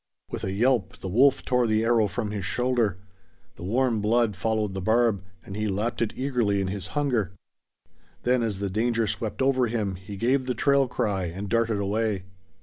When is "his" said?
2.31-2.43, 6.69-6.87